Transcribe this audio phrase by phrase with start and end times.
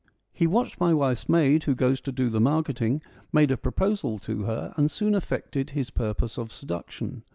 [0.33, 4.17] He watched my wife's maid who goes to do the mark eting, made a proposal
[4.17, 7.21] to her, and soon effected his purpose of seduction.